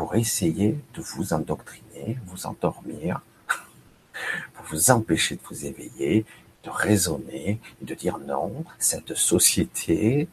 Pour 0.00 0.14
essayer 0.14 0.78
de 0.94 1.02
vous 1.02 1.34
endoctriner, 1.34 2.16
vous 2.24 2.46
endormir, 2.46 3.20
pour 4.54 4.64
vous 4.70 4.90
empêcher 4.90 5.36
de 5.36 5.42
vous 5.46 5.66
éveiller, 5.66 6.24
de 6.64 6.70
raisonner, 6.70 7.60
de 7.82 7.94
dire 7.94 8.16
non, 8.16 8.64
cette 8.78 9.14
société 9.14 10.26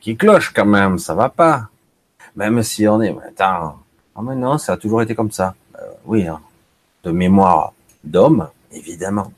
qui 0.00 0.16
cloche 0.16 0.52
quand 0.54 0.64
même, 0.64 0.96
ça 1.00 1.12
va 1.12 1.28
pas. 1.28 1.70
Même 2.36 2.62
si 2.62 2.86
on 2.86 3.02
est, 3.02 3.12
attends, 3.26 3.80
ah 4.14 4.22
mais 4.22 4.36
non, 4.36 4.58
ça 4.58 4.74
a 4.74 4.76
toujours 4.76 5.02
été 5.02 5.16
comme 5.16 5.32
ça. 5.32 5.56
Euh, 5.80 5.94
oui, 6.04 6.28
hein. 6.28 6.40
de 7.02 7.10
mémoire 7.10 7.72
d'homme, 8.04 8.48
évidemment. 8.70 9.32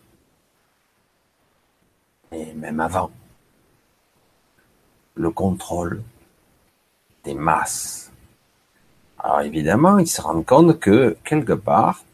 Et 2.31 2.53
même 2.53 2.79
avant. 2.79 3.11
Le 5.15 5.31
contrôle 5.31 6.03
des 7.25 7.33
masses 7.33 8.05
alors 9.25 9.41
évidemment, 9.41 9.97
ils 9.97 10.07
se 10.07 10.21
rendent 10.21 10.45
compte 10.45 10.79
que 10.79 11.17
quelque 11.25 11.55
part, 11.55 12.05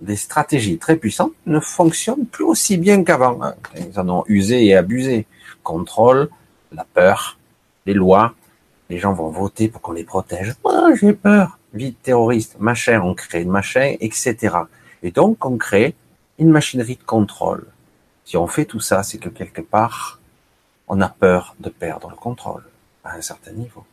des 0.00 0.16
stratégies 0.16 0.76
très 0.76 0.96
puissantes 0.96 1.32
ne 1.46 1.60
fonctionnent 1.60 2.26
plus 2.26 2.44
aussi 2.44 2.76
bien 2.76 3.04
qu'avant. 3.04 3.38
Ils 3.76 4.00
en 4.00 4.08
ont 4.08 4.24
usé 4.26 4.66
et 4.66 4.74
abusé. 4.74 5.26
Contrôle, 5.62 6.28
la 6.72 6.84
peur, 6.84 7.38
les 7.86 7.94
lois. 7.94 8.34
Les 8.90 8.98
gens 8.98 9.12
vont 9.12 9.28
voter 9.28 9.68
pour 9.68 9.80
qu'on 9.80 9.92
les 9.92 10.02
protège. 10.02 10.56
Oh, 10.64 10.90
j'ai 11.00 11.12
peur. 11.12 11.56
Vite 11.72 12.02
terroriste, 12.02 12.56
machin, 12.58 13.00
on 13.00 13.14
crée 13.14 13.42
une 13.42 13.50
machin, 13.50 13.94
etc. 14.00 14.56
Et 15.04 15.12
donc, 15.12 15.44
on 15.44 15.56
crée 15.56 15.94
une 16.40 16.50
machinerie 16.50 16.96
de 16.96 17.04
contrôle. 17.04 17.64
Si 18.24 18.36
on 18.36 18.48
fait 18.48 18.64
tout 18.64 18.80
ça, 18.80 19.04
c'est 19.04 19.18
que 19.18 19.28
quelque 19.28 19.60
part, 19.60 20.18
on 20.88 21.00
a 21.00 21.08
peur 21.08 21.54
de 21.60 21.68
perdre 21.68 22.10
le 22.10 22.16
contrôle 22.16 22.64
à 23.04 23.14
un 23.14 23.20
certain 23.20 23.52
niveau. 23.52 23.84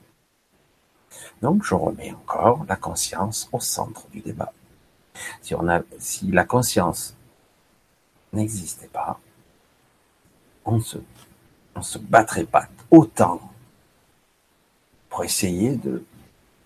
Donc, 1.42 1.64
je 1.64 1.76
remets 1.76 2.12
encore 2.12 2.66
la 2.68 2.76
conscience 2.76 3.50
au 3.52 3.60
centre 3.60 4.08
du 4.10 4.22
débat. 4.22 4.54
Si, 5.42 6.32
la 6.32 6.44
conscience 6.44 7.16
n'existait 8.34 8.88
pas, 8.88 9.20
on 10.66 10.80
se, 10.80 10.98
se 11.82 11.98
battrait 11.98 12.46
pas 12.46 12.68
autant 12.92 13.40
pour 15.10 15.24
essayer 15.24 15.78
de, 15.78 16.04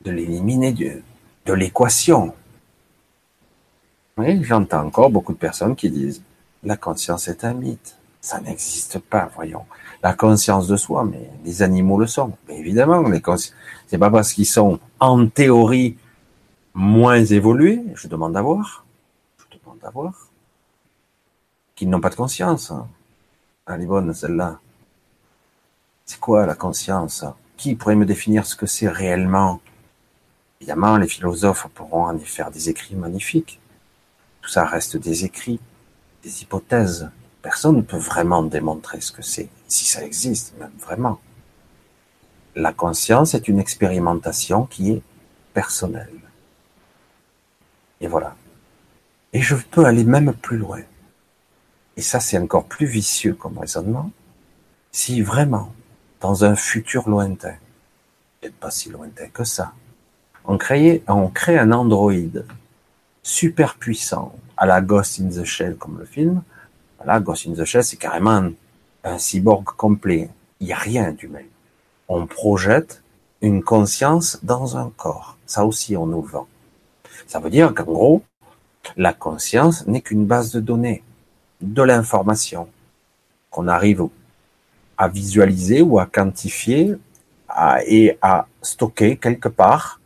l'éliminer 0.06 0.72
de, 0.72 1.02
de 1.46 1.54
l'équation. 1.54 2.34
Oui, 4.18 4.44
j'entends 4.44 4.86
encore 4.86 5.10
beaucoup 5.10 5.34
de 5.34 5.38
personnes 5.38 5.76
qui 5.76 5.90
disent 5.90 6.24
la 6.64 6.78
conscience 6.78 7.28
est 7.28 7.44
un 7.44 7.54
mythe. 7.54 7.99
Ça 8.22 8.40
n'existe 8.42 9.00
pas, 9.00 9.30
voyons. 9.36 9.66
La 10.04 10.14
conscience 10.14 10.68
de 10.68 10.76
soi, 10.76 11.06
mais 11.06 11.30
les 11.46 11.62
animaux 11.62 12.00
le 12.00 12.08
sont. 12.08 12.34
Mais 12.48 12.60
évidemment, 12.60 13.02
les 13.08 13.22
c'est 13.88 13.98
pas 13.98 14.12
parce 14.12 14.34
qu'ils 14.34 14.46
sont 14.46 14.80
en 15.00 15.28
théorie 15.28 15.98
moins 16.74 17.24
évolués, 17.24 17.82
je 17.96 18.08
demande 18.08 18.36
à 18.38 18.42
voir, 18.42 18.86
je 19.38 19.58
demande 19.58 19.80
à 19.84 19.90
voir, 19.90 20.28
qu'ils 21.76 21.90
n'ont 21.90 22.02
pas 22.02 22.10
de 22.10 22.16
conscience. 22.16 22.72
Hein. 22.72 22.88
Elle 23.68 23.82
est 23.82 23.86
bonne 23.86 24.14
celle-là. 24.14 24.60
C'est 26.06 26.20
quoi 26.20 26.46
la 26.46 26.56
conscience? 26.56 27.24
Qui 27.56 27.76
pourrait 27.76 27.96
me 27.96 28.06
définir 28.06 28.46
ce 28.46 28.56
que 28.56 28.66
c'est 28.66 28.90
réellement? 28.90 29.62
Évidemment, 30.60 30.98
les 30.98 31.08
philosophes 31.08 31.68
pourront 31.74 32.06
en 32.06 32.18
y 32.18 32.26
faire 32.26 32.52
des 32.52 32.70
écrits 32.70 32.96
magnifiques. 32.96 33.60
Tout 34.42 34.50
ça 34.50 34.66
reste 34.66 34.98
des 34.98 35.26
écrits, 35.26 35.60
des 36.24 36.42
hypothèses. 36.42 37.10
Personne 37.42 37.78
ne 37.78 37.82
peut 37.82 37.98
vraiment 37.98 38.44
démontrer 38.44 39.00
ce 39.02 39.12
que 39.12 39.22
c'est, 39.22 39.50
si 39.68 39.86
ça 39.86 40.04
existe, 40.04 40.58
même 40.60 40.72
vraiment. 40.80 41.20
La 42.56 42.74
conscience 42.74 43.34
est 43.34 43.48
une 43.48 43.60
expérimentation 43.60 44.66
qui 44.66 44.92
est 44.92 45.02
personnelle. 45.54 46.20
Et 48.02 48.08
voilà. 48.08 48.36
Et 49.34 49.42
je 49.42 49.56
peux 49.56 49.86
aller 49.86 50.04
même 50.04 50.34
plus 50.34 50.58
loin. 50.58 50.82
Et 51.96 52.02
ça, 52.02 52.20
c'est 52.20 52.38
encore 52.38 52.66
plus 52.66 52.86
vicieux 52.86 53.34
comme 53.34 53.58
raisonnement. 53.58 54.12
Si 54.92 55.22
vraiment, 55.22 55.74
dans 56.20 56.44
un 56.44 56.56
futur 56.56 57.10
lointain, 57.10 57.56
peut-être 58.40 58.56
pas 58.56 58.72
si 58.72 58.90
lointain 58.90 59.28
que 59.28 59.44
ça, 59.44 59.74
on 60.46 60.58
crée, 60.58 61.04
on 61.08 61.28
crée 61.28 61.60
un 61.60 61.72
androïde 61.72 62.46
super 63.22 63.76
puissant 63.76 64.34
à 64.58 64.66
la 64.66 64.82
Ghost 64.82 65.20
in 65.20 65.30
the 65.30 65.44
Shell 65.44 65.76
comme 65.76 66.00
le 66.00 66.06
film, 66.06 66.42
voilà, 67.00 67.22
Ghost 67.22 67.48
in 67.48 67.54
the 67.54 67.64
Shell, 67.64 67.84
c'est 67.84 67.98
carrément 67.98 68.52
un, 69.04 69.18
cyborg 69.18 69.64
complet. 69.64 70.30
Il 70.60 70.68
n'y 70.68 70.74
a 70.74 70.78
rien 70.78 71.14
d'humain. 71.14 71.46
On 72.10 72.28
projette 72.28 73.02
une 73.42 73.64
conscience 73.64 74.40
dans 74.44 74.76
un 74.78 74.92
corps. 74.98 75.38
Ça 75.46 75.66
aussi, 75.66 75.96
on 75.96 76.06
nous 76.06 76.22
vend. 76.22 76.48
Ça 77.26 77.40
veut 77.40 77.50
dire 77.50 77.74
qu'en 77.74 77.86
gros, 77.86 78.24
la 78.98 79.14
conscience 79.14 79.88
n'est 79.88 80.02
qu'une 80.02 80.26
base 80.26 80.52
de 80.52 80.60
données, 80.60 81.02
de 81.62 81.82
l'information 81.82 82.68
qu'on 83.50 83.68
arrive 83.68 84.08
à 84.98 85.08
visualiser 85.08 85.82
ou 85.82 86.00
à 86.00 86.06
quantifier 86.06 86.96
et 87.86 88.18
à 88.22 88.48
stocker 88.62 89.16
quelque 89.18 89.48
part, 89.48 90.02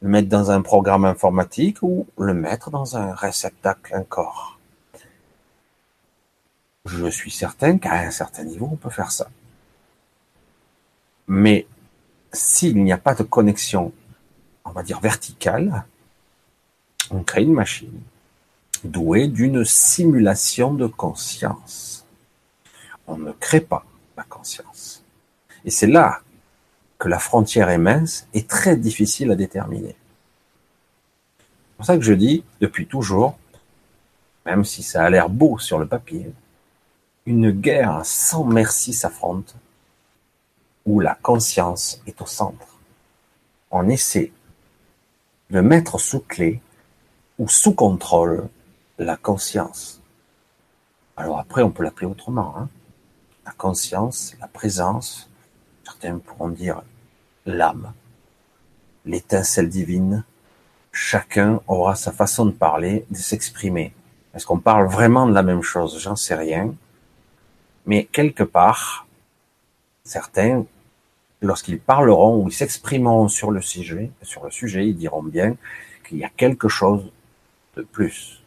le 0.00 0.08
mettre 0.08 0.28
dans 0.28 0.50
un 0.50 0.62
programme 0.62 1.04
informatique 1.04 1.82
ou 1.82 2.06
le 2.18 2.32
mettre 2.32 2.70
dans 2.70 2.96
un 2.96 3.14
réceptacle, 3.14 3.94
un 3.94 4.04
corps. 4.04 4.57
Je 6.88 7.10
suis 7.10 7.30
certain 7.30 7.78
qu'à 7.78 7.94
un 8.00 8.10
certain 8.10 8.44
niveau, 8.44 8.68
on 8.72 8.76
peut 8.76 8.90
faire 8.90 9.12
ça. 9.12 9.28
Mais 11.26 11.66
s'il 12.32 12.82
n'y 12.82 12.92
a 12.92 12.98
pas 12.98 13.14
de 13.14 13.22
connexion, 13.22 13.92
on 14.64 14.70
va 14.70 14.82
dire 14.82 15.00
verticale, 15.00 15.84
on 17.10 17.22
crée 17.22 17.42
une 17.42 17.52
machine 17.52 18.00
douée 18.84 19.28
d'une 19.28 19.64
simulation 19.64 20.72
de 20.72 20.86
conscience. 20.86 22.06
On 23.06 23.18
ne 23.18 23.32
crée 23.32 23.60
pas 23.60 23.84
la 24.16 24.22
conscience. 24.22 25.02
Et 25.64 25.70
c'est 25.70 25.86
là 25.86 26.20
que 26.98 27.08
la 27.08 27.18
frontière 27.18 27.68
est 27.68 27.78
mince 27.78 28.26
et 28.34 28.44
très 28.44 28.76
difficile 28.76 29.30
à 29.30 29.36
déterminer. 29.36 29.96
C'est 31.38 31.76
pour 31.76 31.86
ça 31.86 31.96
que 31.96 32.02
je 32.02 32.12
dis, 32.12 32.44
depuis 32.60 32.86
toujours, 32.86 33.38
même 34.46 34.64
si 34.64 34.82
ça 34.82 35.04
a 35.04 35.10
l'air 35.10 35.28
beau 35.28 35.58
sur 35.58 35.78
le 35.78 35.86
papier, 35.86 36.32
une 37.28 37.50
guerre 37.50 38.00
sans 38.06 38.42
merci 38.42 38.94
s'affronte, 38.94 39.54
où 40.86 40.98
la 40.98 41.14
conscience 41.14 42.00
est 42.06 42.22
au 42.22 42.26
centre. 42.26 42.78
On 43.70 43.86
essaie 43.90 44.32
de 45.50 45.60
mettre 45.60 46.00
sous 46.00 46.20
clé 46.20 46.62
ou 47.38 47.46
sous 47.46 47.74
contrôle 47.74 48.48
la 48.98 49.18
conscience. 49.18 50.00
Alors 51.18 51.38
après, 51.38 51.62
on 51.62 51.70
peut 51.70 51.82
l'appeler 51.82 52.06
autrement. 52.06 52.54
Hein. 52.56 52.70
La 53.44 53.52
conscience, 53.52 54.34
la 54.40 54.48
présence, 54.48 55.28
certains 55.84 56.16
pourront 56.16 56.48
dire 56.48 56.80
l'âme, 57.44 57.92
l'étincelle 59.04 59.68
divine. 59.68 60.24
Chacun 60.92 61.60
aura 61.66 61.94
sa 61.94 62.10
façon 62.10 62.46
de 62.46 62.52
parler, 62.52 63.04
de 63.10 63.18
s'exprimer. 63.18 63.92
Est-ce 64.34 64.46
qu'on 64.46 64.60
parle 64.60 64.86
vraiment 64.86 65.26
de 65.26 65.34
la 65.34 65.42
même 65.42 65.62
chose? 65.62 66.00
J'en 66.00 66.16
sais 66.16 66.34
rien. 66.34 66.74
Mais 67.88 68.04
quelque 68.04 68.42
part, 68.42 69.06
certains, 70.04 70.66
lorsqu'ils 71.40 71.80
parleront 71.80 72.44
ou 72.44 72.50
s'exprimeront 72.50 73.28
sur 73.28 73.50
le 73.50 73.62
sujet, 73.62 74.10
sur 74.20 74.44
le 74.44 74.50
sujet, 74.50 74.86
ils 74.86 74.94
diront 74.94 75.22
bien 75.22 75.56
qu'il 76.06 76.18
y 76.18 76.24
a 76.24 76.28
quelque 76.28 76.68
chose 76.68 77.10
de 77.76 77.82
plus. 77.82 78.42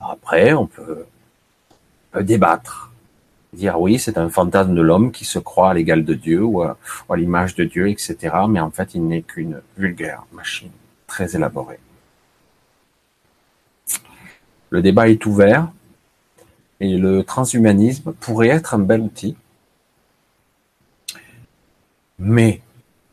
Après, 0.00 0.54
on 0.54 0.66
peut, 0.66 1.04
débattre, 2.18 2.90
dire 3.52 3.78
oui, 3.78 3.98
c'est 3.98 4.16
un 4.16 4.30
fantasme 4.30 4.74
de 4.74 4.80
l'homme 4.80 5.12
qui 5.12 5.26
se 5.26 5.38
croit 5.38 5.70
à 5.70 5.74
l'égal 5.74 6.02
de 6.02 6.14
Dieu 6.14 6.42
ou 6.42 6.62
à, 6.62 6.78
l'image 7.14 7.54
de 7.56 7.64
Dieu, 7.64 7.90
etc. 7.90 8.16
Mais 8.48 8.60
en 8.60 8.70
fait, 8.70 8.94
il 8.94 9.06
n'est 9.06 9.22
qu'une 9.22 9.60
vulgaire 9.76 10.24
machine. 10.32 10.70
très 11.06 11.36
élaboré. 11.36 11.78
Le 14.70 14.80
débat 14.80 15.10
est 15.10 15.26
ouvert 15.26 15.68
et 16.80 16.96
le 16.96 17.24
transhumanisme 17.24 18.12
pourrait 18.12 18.48
être 18.48 18.74
un 18.74 18.78
bel 18.78 19.00
outil. 19.00 19.36
Mais 22.18 22.60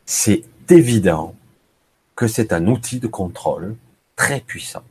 c'est 0.06 0.44
évident 0.70 1.36
que 2.16 2.28
c'est 2.28 2.54
un 2.54 2.68
outil 2.68 3.00
de 3.00 3.08
contrôle 3.08 3.76
très 4.16 4.40
puissant. 4.40 4.84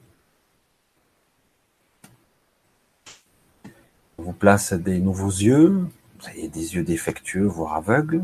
On 4.18 4.22
vous 4.22 4.32
place 4.32 4.72
des 4.72 4.98
nouveaux 4.98 5.28
yeux, 5.28 5.88
vous 6.20 6.28
avez 6.28 6.48
des 6.48 6.74
yeux 6.74 6.84
défectueux, 6.84 7.46
voire 7.46 7.74
aveugles. 7.74 8.22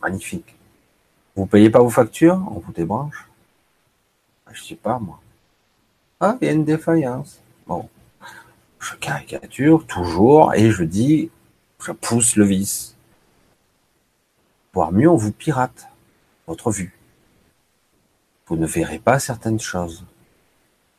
magnifique. 0.00 0.54
Vous 1.36 1.46
payez 1.46 1.70
pas 1.70 1.80
vos 1.80 1.90
factures, 1.90 2.40
on 2.50 2.60
vous 2.60 2.72
débranche. 2.72 3.28
Ah, 4.46 4.50
je 4.52 4.62
sais 4.62 4.76
pas, 4.76 4.98
moi. 4.98 5.20
Ah, 6.20 6.38
il 6.40 6.46
y 6.46 6.48
a 6.48 6.52
une 6.52 6.64
défaillance. 6.64 7.40
Bon. 7.66 7.88
Je 8.84 8.96
caricature 8.96 9.86
toujours 9.86 10.52
et 10.52 10.70
je 10.70 10.84
dis, 10.84 11.30
je 11.80 11.90
pousse 11.90 12.36
le 12.36 12.44
vice. 12.44 12.94
Voire 14.74 14.92
mieux, 14.92 15.08
on 15.08 15.16
vous 15.16 15.32
pirate 15.32 15.88
votre 16.46 16.70
vue. 16.70 16.94
Vous 18.46 18.56
ne 18.56 18.66
verrez 18.66 18.98
pas 18.98 19.18
certaines 19.18 19.58
choses. 19.58 20.04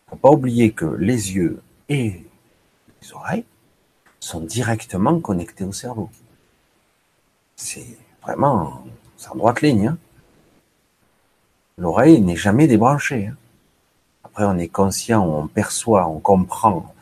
Faut 0.10 0.15
pas 0.15 0.32
oublier 0.32 0.72
que 0.72 0.86
les 0.86 1.34
yeux 1.34 1.62
et 1.88 2.24
les 3.01 3.13
oreilles 3.13 3.46
sont 4.20 4.42
directement 4.42 5.20
connectés 5.20 5.63
au 5.63 5.72
cerveau. 5.72 6.10
C'est 7.56 7.86
vraiment, 8.24 8.84
en 9.30 9.36
droite 9.36 9.62
ligne. 9.62 9.89
Hein. 9.89 9.98
L'oreille 11.77 12.20
n'est 12.22 12.36
jamais 12.36 12.65
débranchée. 12.65 13.27
Hein. 13.27 13.38
Après, 14.24 14.46
on 14.46 14.58
est 14.58 14.70
conscient, 14.70 15.24
on 15.24 15.48
perçoit, 15.48 16.08
on 16.08 16.20
comprend. 16.20 16.96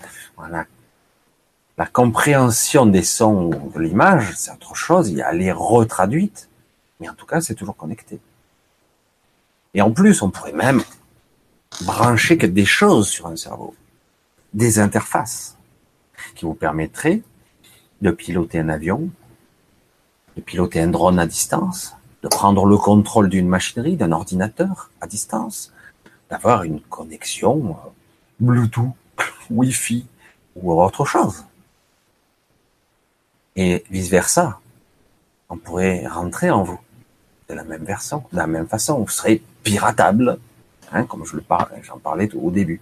La 1.78 1.86
compréhension 1.86 2.86
des 2.86 3.04
sons 3.04 3.52
ou 3.52 3.72
de 3.72 3.80
l'image, 3.80 4.34
c'est 4.36 4.52
autre 4.52 4.76
chose. 4.76 5.10
Il 5.10 5.18
y 5.18 5.22
a 5.22 5.34
les 5.34 5.52
retraduites. 5.52 6.50
Mais 7.00 7.10
en 7.10 7.14
tout 7.14 7.26
cas, 7.26 7.42
c'est 7.42 7.56
toujours 7.56 7.76
connecté. 7.76 8.20
Et 9.74 9.82
en 9.82 9.92
plus, 9.92 10.22
on 10.22 10.30
pourrait 10.30 10.54
même 10.54 10.84
brancher 11.82 12.36
des 12.36 12.66
choses 12.66 13.10
sur 13.10 13.28
un 13.28 13.36
cerveau. 13.36 13.76
Des 14.54 14.80
interfaces 14.80 15.58
qui 16.36 16.46
vous 16.46 16.54
permettraient 16.54 17.22
de 18.02 18.12
piloter 18.12 18.60
un 18.60 18.70
avion, 18.70 19.10
de 20.36 20.42
piloter 20.42 20.82
un 20.82 20.88
drone 20.88 21.20
à 21.20 21.26
distance, 21.26 21.96
de 22.22 22.28
prendre 22.28 22.66
le 22.66 22.78
contrôle 22.78 23.30
d'une 23.30 23.48
machinerie, 23.48 23.96
d'un 23.96 24.12
ordinateur 24.12 24.92
à 25.02 25.08
distance, 25.08 25.74
d'avoir 26.30 26.64
une 26.64 26.82
connexion 26.82 27.72
euh, 27.72 27.90
Bluetooth, 28.40 28.94
Wi-Fi 29.50 30.06
ou 30.56 30.82
autre 30.82 31.06
chose. 31.06 31.46
Et 33.56 33.84
vice-versa. 33.90 34.60
On 35.50 35.58
pourrait 35.58 36.08
rentrer 36.08 36.50
en 36.50 36.64
vous 36.64 36.80
de 37.50 37.54
la 37.54 37.64
même 37.64 37.84
version, 37.84 38.24
de 38.32 38.38
la 38.38 38.48
même 38.48 38.68
façon. 38.68 39.00
Vous 39.00 39.10
serez 39.10 39.44
piratable, 39.64 40.40
hein, 40.92 41.06
comme 41.06 41.26
je 41.26 41.36
le 41.36 41.42
parle, 41.42 41.70
j'en 41.84 42.00
parlais 42.00 42.34
au 42.34 42.50
début. 42.50 42.82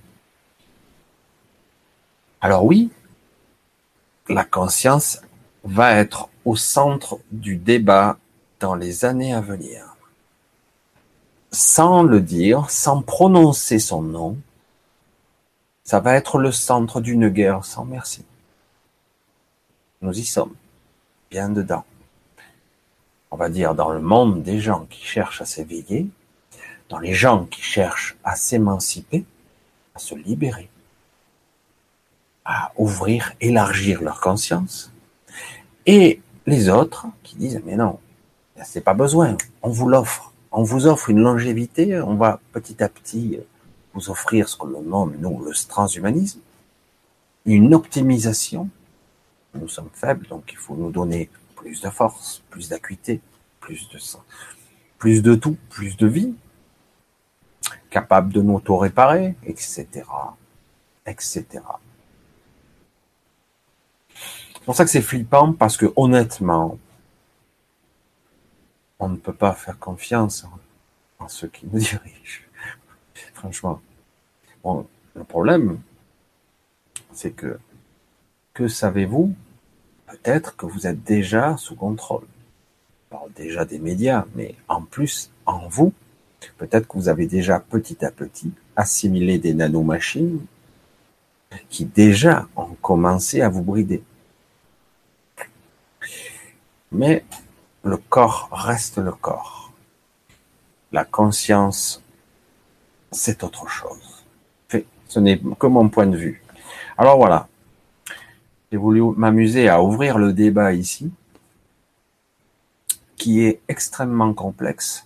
Alors 2.40 2.66
oui, 2.66 2.90
la 4.30 4.44
conscience 4.44 5.22
va 5.64 5.96
être 5.96 6.30
au 6.46 6.56
centre 6.56 7.20
du 7.32 7.56
débat 7.56 8.18
dans 8.60 8.76
les 8.76 9.06
années 9.06 9.34
à 9.34 9.42
venir. 9.42 9.96
Sans 11.52 12.04
le 12.04 12.22
dire, 12.22 12.70
sans 12.70 13.02
prononcer 13.02 13.78
son 13.80 14.02
nom, 14.02 14.38
ça 15.84 16.00
va 16.00 16.16
être 16.16 16.38
le 16.38 16.52
centre 16.52 17.02
d'une 17.02 17.30
guerre 17.30 17.66
sans 17.66 17.86
merci. 17.86 18.26
Nous 20.02 20.18
y 20.18 20.26
sommes, 20.26 20.56
bien 21.30 21.50
dedans. 21.50 21.86
On 23.30 23.38
va 23.38 23.50
dire 23.50 23.76
dans 23.76 23.90
le 23.90 24.02
monde 24.02 24.44
des 24.44 24.60
gens 24.60 24.86
qui 24.90 25.04
cherchent 25.04 25.42
à 25.42 25.46
s'éveiller, 25.46 26.08
dans 26.90 27.00
les 27.00 27.14
gens 27.14 27.46
qui 27.46 27.62
cherchent 27.62 28.18
à 28.24 28.36
s'émanciper, 28.36 29.26
à 29.96 30.00
se 30.00 30.16
libérer, 30.16 30.70
à 32.46 32.72
ouvrir, 32.78 33.34
élargir 33.40 34.02
leur 34.02 34.20
conscience, 34.20 34.92
et 35.86 36.22
les 36.46 36.70
autres 36.70 37.08
qui 37.24 37.36
disent 37.36 37.62
mais 37.66 37.76
non, 37.76 38.00
c'est 38.64 38.82
pas 38.82 38.94
besoin, 38.94 39.38
on 39.62 39.70
vous 39.70 39.88
l'offre, 39.88 40.34
on 40.52 40.64
vous 40.64 40.88
offre 40.88 41.10
une 41.10 41.22
longévité, 41.22 42.00
on 42.02 42.16
va 42.16 42.40
petit 42.52 42.84
à 42.84 42.90
petit 42.90 43.40
vous 43.94 44.10
offrir 44.10 44.48
ce 44.48 44.58
que 44.58 44.66
l'on 44.66 44.82
nomme 44.82 45.16
nous 45.20 45.44
le 45.44 45.54
transhumanisme, 45.68 46.40
une 47.46 47.74
optimisation. 47.74 48.70
Nous 49.54 49.68
sommes 49.68 49.90
faibles, 49.94 50.28
donc 50.28 50.52
il 50.52 50.58
faut 50.58 50.76
nous 50.76 50.92
donner 50.92 51.30
plus 51.56 51.82
de 51.82 51.90
force, 51.90 52.42
plus 52.50 52.70
d'acuité, 52.70 53.22
plus 53.60 53.90
de 53.90 53.98
sang, 53.98 54.24
plus 54.98 55.22
de 55.22 55.36
tout, 55.36 55.58
plus 55.70 55.98
de 55.98 56.08
vie, 56.08 56.34
capable 57.90 58.32
de 58.34 58.42
nous 58.42 58.56
auto-réparer, 58.56 59.36
etc., 59.46 59.88
etc. 61.06 61.46
C'est 64.62 64.66
pour 64.66 64.76
ça 64.76 64.86
que 64.86 64.92
c'est 64.92 65.02
flippant 65.02 65.54
parce 65.54 65.76
que 65.76 65.92
honnêtement, 65.96 66.78
on 69.00 69.10
ne 69.10 69.18
peut 69.18 69.34
pas 69.34 69.54
faire 69.54 69.80
confiance 69.80 70.46
en, 71.20 71.28
ceux 71.28 71.48
qui 71.48 71.66
nous 71.66 71.80
dirigent. 71.80 72.44
Franchement. 73.42 73.82
Le 74.64 75.24
problème, 75.24 75.80
c'est 77.12 77.32
que, 77.32 77.58
que 78.54 78.68
savez-vous 78.68 79.34
Peut-être 80.06 80.56
que 80.58 80.68
vous 80.68 80.86
êtes 80.86 81.04
déjà 81.04 81.58
sous 81.58 81.76
contrôle? 81.76 82.26
Je 83.06 83.10
parle 83.10 83.32
déjà 83.34 83.66
des 83.66 83.80
médias, 83.80 84.26
mais 84.36 84.54
en 84.68 84.84
plus, 84.84 85.32
en 85.48 85.68
vous, 85.70 85.92
peut-être 86.58 86.88
que 86.88 86.98
vous 86.98 87.10
avez 87.10 87.26
déjà 87.26 87.60
petit 87.60 88.06
à 88.06 88.12
petit 88.12 88.52
assimilé 88.76 89.40
des 89.40 89.56
nanomachines 89.56 90.46
qui 91.70 91.86
déjà 91.86 92.48
ont 92.56 92.76
commencé 92.82 93.42
à 93.42 93.50
vous 93.50 93.64
brider. 93.64 94.04
Mais 96.92 97.26
le 97.84 97.98
corps 97.98 98.50
reste 98.52 98.98
le 98.98 99.14
corps. 99.14 99.72
La 100.92 101.06
conscience, 101.06 102.01
c'est 103.12 103.44
autre 103.44 103.68
chose. 103.68 104.24
Ce 105.08 105.20
n'est 105.20 105.40
que 105.60 105.68
mon 105.68 105.90
point 105.90 106.08
de 106.08 106.16
vue. 106.16 106.42
Alors 106.98 107.18
voilà. 107.18 107.48
J'ai 108.72 108.78
voulu 108.78 109.02
m'amuser 109.18 109.68
à 109.68 109.84
ouvrir 109.84 110.18
le 110.18 110.32
débat 110.32 110.72
ici, 110.72 111.12
qui 113.18 113.42
est 113.42 113.60
extrêmement 113.68 114.34
complexe, 114.34 115.06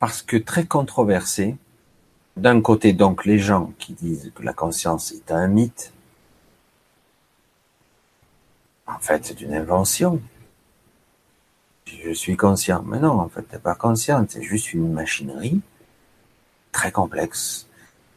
parce 0.00 0.22
que 0.22 0.36
très 0.36 0.66
controversé. 0.66 1.56
D'un 2.36 2.60
côté, 2.60 2.92
donc, 2.92 3.24
les 3.24 3.38
gens 3.40 3.72
qui 3.78 3.94
disent 3.94 4.30
que 4.32 4.44
la 4.44 4.52
conscience 4.52 5.10
est 5.10 5.32
un 5.32 5.48
mythe, 5.48 5.92
en 8.86 8.98
fait, 9.00 9.24
c'est 9.26 9.40
une 9.40 9.54
invention. 9.54 10.20
Je 11.84 12.12
suis 12.12 12.36
conscient. 12.36 12.82
Mais 12.86 13.00
non, 13.00 13.18
en 13.20 13.28
fait, 13.28 13.42
t'es 13.42 13.58
pas 13.58 13.74
conscient. 13.74 14.24
C'est 14.28 14.42
juste 14.42 14.72
une 14.72 14.92
machinerie 14.92 15.60
très 16.72 16.92
complexe 16.92 17.66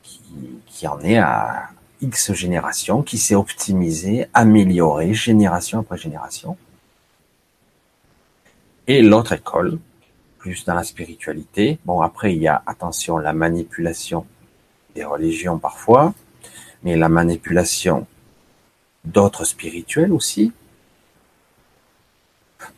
qui, 0.03 0.21
qui 0.65 0.87
en 0.87 0.99
est 1.01 1.17
à 1.17 1.69
X 2.01 2.33
générations, 2.33 3.03
qui 3.03 3.17
s'est 3.17 3.35
optimisée, 3.35 4.27
améliorée, 4.33 5.13
génération 5.13 5.79
après 5.79 5.97
génération. 5.97 6.57
Et 8.87 9.01
l'autre 9.01 9.33
école, 9.33 9.79
plus 10.41 10.65
dans 10.65 10.73
la 10.73 10.83
spiritualité. 10.83 11.77
Bon, 11.85 12.01
après, 12.01 12.33
il 12.35 12.41
y 12.41 12.47
a, 12.47 12.63
attention, 12.65 13.17
la 13.17 13.31
manipulation 13.31 14.25
des 14.95 15.05
religions 15.05 15.59
parfois, 15.59 16.13
mais 16.83 16.97
la 16.97 17.09
manipulation 17.09 18.07
d'autres 19.05 19.45
spirituels 19.45 20.11
aussi, 20.11 20.51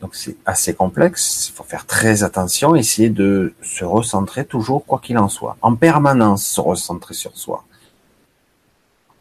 donc 0.02 0.15
c'est 0.15 0.38
assez 0.46 0.74
complexe, 0.74 1.50
il 1.50 1.54
faut 1.54 1.63
faire 1.63 1.86
très 1.86 2.24
attention, 2.24 2.76
essayer 2.76 3.10
de 3.10 3.54
se 3.62 3.86
recentrer 3.86 4.46
toujours, 4.46 4.86
quoi 4.86 5.00
qu'il 5.00 5.17
en 5.17 5.30
soit, 5.30 5.58
en 5.62 5.76
permanence 5.76 6.46
se 6.46 6.62
recentrer 6.62 7.13
sur 7.13 7.38
soi. 7.38 7.63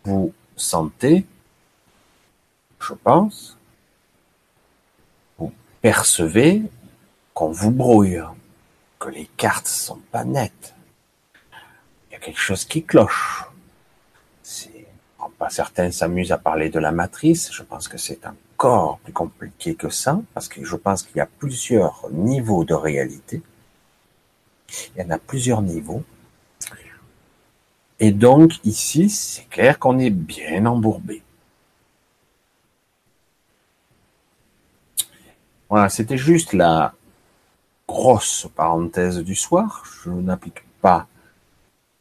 Vous 0.05 0.33
sentez, 0.57 1.27
je 2.81 2.95
pense, 2.95 3.57
vous 5.39 5.53
percevez 5.81 6.63
qu'on 7.35 7.51
vous 7.51 7.71
brouille, 7.71 8.23
que 8.99 9.09
les 9.09 9.27
cartes 9.37 9.69
sont 9.69 10.01
pas 10.11 10.25
nettes. 10.25 10.75
Il 12.11 12.15
y 12.15 12.17
a 12.17 12.19
quelque 12.19 12.41
chose 12.41 12.65
qui 12.65 12.85
cloche. 12.85 13.47
Certains 15.51 15.91
s'amusent 15.91 16.33
à 16.33 16.39
parler 16.39 16.71
de 16.71 16.79
la 16.79 16.93
matrice, 16.93 17.53
je 17.53 17.63
pense 17.63 17.89
que 17.89 17.99
c'est 17.99 18.25
un 18.25 18.35
plus 19.03 19.13
compliqué 19.13 19.75
que 19.75 19.89
ça, 19.89 20.21
parce 20.35 20.49
que 20.49 20.65
je 20.65 20.77
pense 20.77 21.03
qu'il 21.03 21.17
y 21.17 21.21
a 21.21 21.27
plusieurs 21.27 22.09
niveaux 22.13 22.65
de 22.65 22.75
réalité. 22.75 23.43
Il 24.95 25.03
y 25.03 25.05
en 25.05 25.11
a 25.11 25.19
plusieurs 25.19 25.63
niveaux. 25.63 26.03
Et 28.01 28.11
donc 28.11 28.53
ici, 28.65 29.11
c'est 29.11 29.49
clair 29.49 29.79
qu'on 29.79 29.99
est 29.99 30.11
bien 30.11 30.67
embourbé. 30.67 31.23
Voilà, 35.69 35.89
c'était 35.89 36.19
juste 36.19 36.53
la 36.53 36.95
grosse 37.89 38.49
parenthèse 38.55 39.19
du 39.19 39.35
soir. 39.35 39.85
Je 40.05 40.11
n'applique 40.11 40.65
pas 40.81 41.07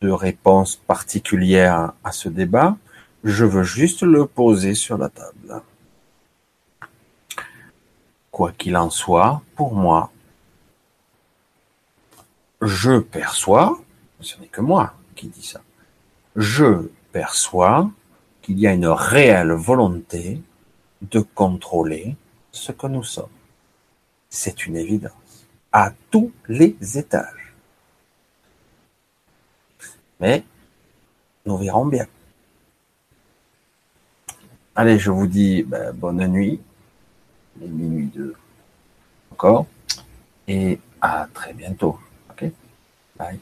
de 0.01 0.09
réponse 0.09 0.75
particulière 0.75 1.93
à 2.03 2.11
ce 2.11 2.29
débat. 2.29 2.77
Je 3.23 3.45
veux 3.45 3.63
juste 3.63 4.01
le 4.01 4.25
poser 4.25 4.73
sur 4.73 4.97
la 4.97 5.09
table. 5.09 5.61
Quoi 8.31 8.53
qu'il 8.53 8.77
en 8.77 8.89
soit, 8.89 9.41
pour 9.55 9.75
moi, 9.75 10.11
je 12.61 12.99
perçois, 12.99 13.79
ce 14.19 14.39
n'est 14.39 14.47
que 14.47 14.61
moi 14.61 14.93
qui 15.15 15.27
dis 15.27 15.45
ça, 15.45 15.61
je 16.35 16.89
perçois 17.11 17.89
qu'il 18.41 18.59
y 18.59 18.67
a 18.67 18.73
une 18.73 18.87
réelle 18.87 19.51
volonté 19.51 20.41
de 21.01 21.19
contrôler 21.19 22.15
ce 22.51 22.71
que 22.71 22.87
nous 22.87 23.03
sommes. 23.03 23.29
C'est 24.29 24.65
une 24.65 24.77
évidence. 24.77 25.47
À 25.71 25.91
tous 26.09 26.31
les 26.47 26.75
étages. 26.97 27.53
Mais 30.19 30.43
nous 31.45 31.57
verrons 31.57 31.85
bien. 31.85 32.07
Allez, 34.75 34.99
je 34.99 35.11
vous 35.11 35.27
dis 35.27 35.63
ben, 35.63 35.91
bonne 35.93 36.25
nuit. 36.27 36.61
Minuit 37.67 38.07
deux 38.07 38.35
encore. 39.31 39.65
Et 40.47 40.79
à 41.01 41.27
très 41.33 41.53
bientôt. 41.53 41.99
OK 42.29 42.51
Bye. 43.17 43.39